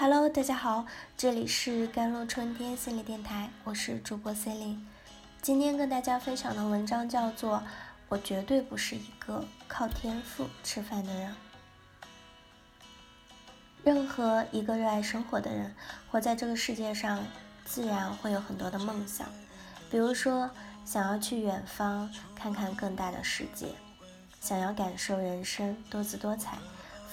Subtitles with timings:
[0.00, 0.86] Hello，大家好，
[1.16, 4.86] 这里是甘露春天心理电台，我是主播 c e l i n e
[5.42, 7.56] 今天跟大家分享的文章叫做
[8.08, 11.32] 《我绝对不是一个靠天赋吃饭的人》。
[13.82, 15.74] 任何一个热爱生活的人，
[16.12, 17.18] 活在这个世界上，
[17.64, 19.26] 自然会有很多的梦想，
[19.90, 20.48] 比如说
[20.84, 23.74] 想要去远方看看更大的世界，
[24.40, 26.56] 想要感受人生多姿多彩、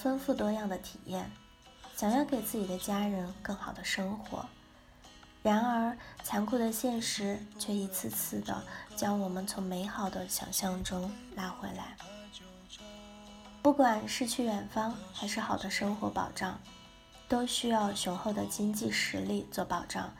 [0.00, 1.28] 丰富多样的体验。
[1.96, 4.44] 想要给自己的家人更好的生活，
[5.42, 8.62] 然而残酷的现实却一次次的
[8.94, 11.96] 将我们从美好的想象中拉回来。
[13.62, 16.60] 不管是去远方还是好的生活保障，
[17.28, 20.12] 都需要雄厚的经济实力做保障，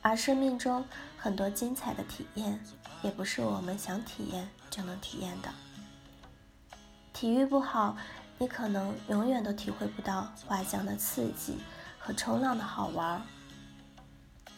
[0.00, 0.82] 而生命中
[1.18, 2.64] 很多精彩的体验，
[3.02, 5.50] 也不是我们想体验就能体验的。
[7.12, 7.98] 体育不好。
[8.42, 11.58] 你可能永远都体会不到滑翔的刺激
[11.98, 13.20] 和冲浪的好玩。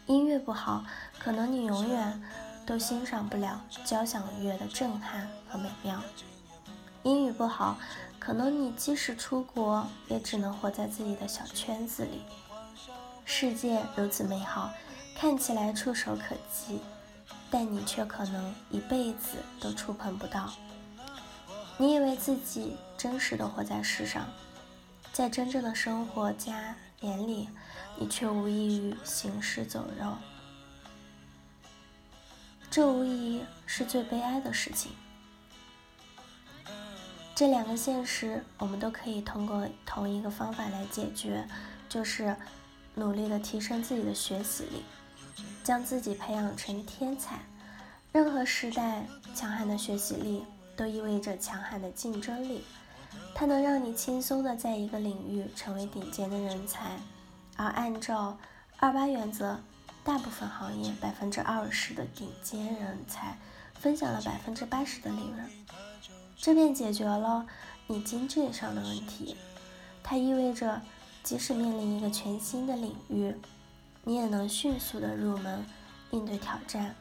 [0.07, 0.85] 音乐不好，
[1.19, 2.23] 可能你永远
[2.65, 6.01] 都欣赏不了交响乐的震撼和美妙。
[7.03, 7.77] 英语不好，
[8.21, 12.23] 可能你即使出国，也只能活在自己的小圈子里。
[13.25, 14.71] 世界如此美好，
[15.17, 16.79] 看起来触手可及，
[17.51, 20.53] 但你却可能一辈子都触碰不到。
[21.79, 24.29] 你以为自己真实的活在世上，
[25.13, 27.49] 在真正的生活家眼里，
[27.99, 30.15] 你却无异于行尸走肉。
[32.71, 34.93] 这无疑是最悲哀的事情。
[37.35, 41.45] 这两个现实，我们都可以通过同一个方法来解决，
[41.89, 42.37] 就是
[42.95, 44.85] 努力的提升自己的学习力，
[45.65, 47.41] 将自己培养成天才。
[48.13, 50.45] 任何时代，强悍的学习力。
[50.75, 52.65] 都意味着强悍的竞争力，
[53.35, 56.99] 它能让你轻松的在一个领域成为顶尖的人才。
[57.57, 58.39] 而按照
[58.79, 59.61] 二八原则，
[60.05, 63.39] 大部分行业百分之二十的顶尖人才
[63.75, 65.51] 分享了百分之八十的利润，
[66.37, 67.47] 这便解决了
[67.87, 69.37] 你经济上的问题。
[70.03, 70.81] 它意味着，
[71.23, 73.35] 即使面临一个全新的领域，
[74.05, 75.65] 你也能迅速的入门，
[76.11, 76.95] 应对挑战。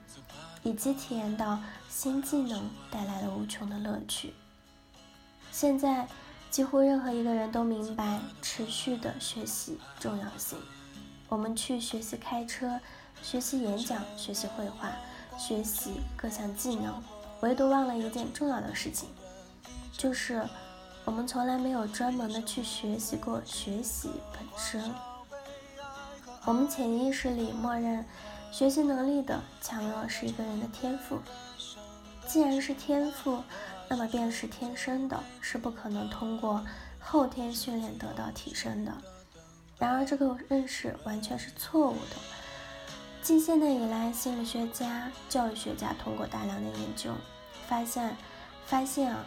[0.63, 1.57] 以及体验到
[1.89, 4.31] 新技能带来的无穷的乐趣。
[5.51, 6.07] 现在，
[6.49, 10.57] 几乎任何一个人都明白持续的学习重要性。
[11.27, 12.79] 我们去学习开车，
[13.21, 14.89] 学习演讲，学习绘画，
[15.37, 17.03] 学习各项技能，
[17.41, 19.09] 唯独忘了一件重要的事情，
[19.97, 20.47] 就是
[21.05, 24.93] 我们从来没有专门的去学习过学习本身。
[26.45, 28.05] 我们潜意识里默认。
[28.51, 31.17] 学习能力的强弱是一个人的天赋，
[32.27, 33.41] 既然是天赋，
[33.91, 36.65] 那么便是天生的，是不可能通过
[36.97, 38.93] 后天训练得到提升的。
[39.77, 42.15] 然而，这个认识完全是错误的。
[43.21, 47.11] 近现代以来，心理学家、教育学家通过大量的研究，
[47.67, 48.15] 发现，
[48.65, 49.25] 发现啊，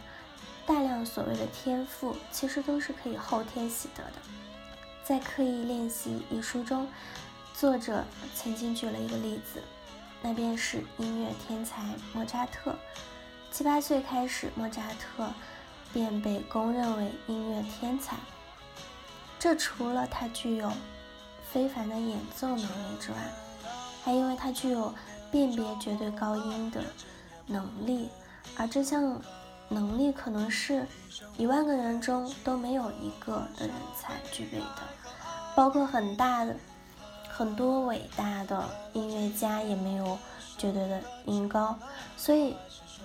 [0.65, 4.13] 大量所谓的天赋其实都是可以后天习得的。
[5.05, 6.89] 在《刻意练习》一书中。
[7.53, 8.03] 作者
[8.35, 9.63] 曾经举了一个例子，
[10.23, 11.83] 那便是音乐天才
[12.15, 12.75] 莫扎特。
[13.55, 15.29] 七八岁开始，莫扎特
[15.93, 18.17] 便被公认为音乐天才。
[19.39, 20.73] 这除了他具有
[21.53, 23.17] 非凡的演奏能力之外，
[24.03, 24.93] 还因为他具有
[25.31, 26.83] 辨别绝对高音的
[27.47, 28.09] 能力，
[28.57, 29.23] 而这项
[29.69, 30.85] 能力可能是
[31.37, 34.83] 一万个人中都没有一个的人才具备的，
[35.55, 36.57] 包括很大的。
[37.29, 40.19] 很多伟大的音乐家也没有
[40.57, 41.77] 绝对的音高，
[42.17, 42.57] 所以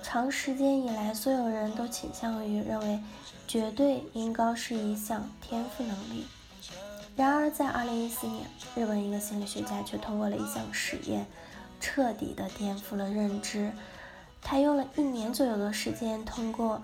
[0.01, 2.99] 长时间以来，所有人都倾向于认为
[3.47, 6.25] 绝对音高是一项天赋能力。
[7.15, 11.25] 然而，在2014年，日本一个心理学家却通过了一项实验，
[11.79, 13.71] 彻底的颠覆了认知。
[14.41, 16.81] 他用了一年左右的时间，通过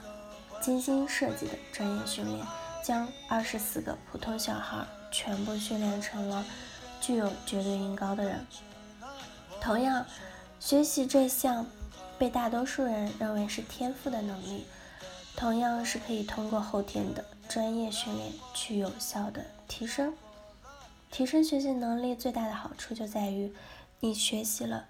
[0.61, 2.45] 精心设计的专业训练，
[2.83, 6.45] 将24个普通小孩全部训练成了。
[7.01, 8.47] 具有绝对音高的人，
[9.61, 10.03] 同样
[10.59, 11.63] 学习这项
[12.17, 14.65] 被大多数人认为是天赋的能力，
[15.35, 20.13] 同样是可以通过后天的专业训练去有效的提升。
[21.11, 23.53] 提升学习能力最大的好处就在于，
[23.99, 24.87] 你学习了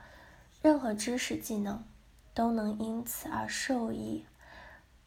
[0.62, 1.83] 任何知识技能，
[2.33, 4.25] 都能因此而受益，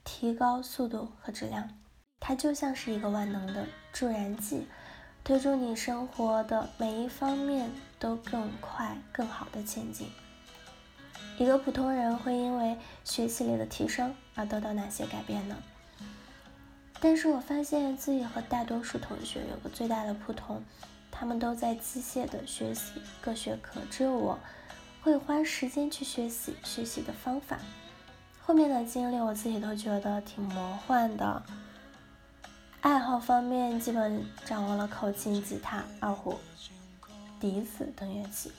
[0.05, 1.71] 提高速度和质量。
[2.21, 4.67] 它就像是一个万能的助燃剂。
[5.25, 10.11] 推助你生活的每一方面都更快、更好的前进。
[11.39, 15.57] 一个普通人会因为学习力的提升而得到哪些改变呢？
[17.01, 20.61] 但是我发现自己和大多数同学有个最大的不同，
[21.13, 24.37] 他们都在机械的学习各学科，只有我
[25.01, 27.59] 会花时间去学习学习的方法。
[28.45, 31.41] 后面的经历我自己都觉得挺魔幻的。
[32.81, 36.37] 爱好方面，基本掌握了口琴、吉他、二胡、
[37.39, 38.51] 笛子等乐器，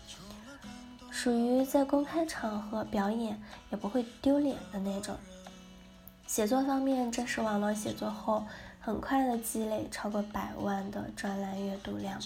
[1.12, 3.42] 属于在公开场合表演
[3.72, 5.16] 也不会丢脸的那种。
[6.28, 8.46] 写作方面，正式网络写作后，
[8.80, 12.22] 很快的积累超过百万的专栏阅读量，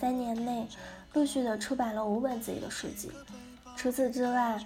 [0.00, 0.66] 三年内
[1.12, 3.10] 陆续的出版了五本自己的书籍。
[3.76, 4.58] 除此之外，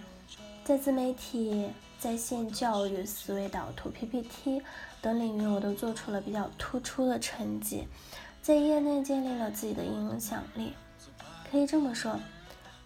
[0.65, 1.69] 在自媒体、
[1.99, 4.62] 在线教育、思维导图、PPT
[5.03, 7.87] 等领域，我都做出了比较突出的成绩，
[8.41, 10.73] 在业内建立了自己的影响力。
[11.51, 12.19] 可以这么说，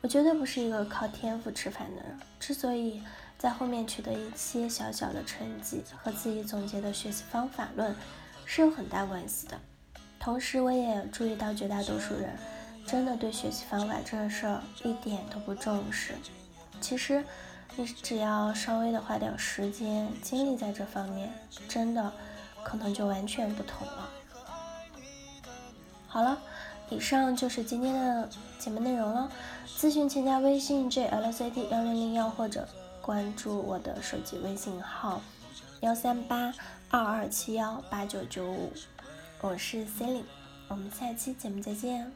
[0.04, 2.20] 我绝对不是一个靠天赋吃饭的人。
[2.38, 3.02] 之所以，
[3.38, 7.96] 在后面取得一些小小的成绩，和自己总结的学习方法论
[8.44, 9.58] 是有很大关系的。
[10.20, 12.36] 同时，我也注意到绝大多数人
[12.86, 16.12] 真的对学习方法这事儿一点都不重视。
[16.82, 17.24] 其实，
[17.74, 21.32] 你只要稍微的花点时间精力在这方面，
[21.66, 22.12] 真的
[22.62, 24.10] 可能就完全不同了。
[26.06, 26.38] 好了，
[26.90, 28.28] 以上就是今天的
[28.58, 29.31] 节目内容了。
[29.78, 32.69] 咨询请加微信 j l c d 幺零零幺或者。
[33.04, 35.20] 关注我的手机微信号
[35.81, 36.54] 幺三八
[36.88, 38.72] 二二七幺八九九五，
[39.42, 40.25] 我是 c e l i n e
[40.69, 42.10] 我们下期节目再见。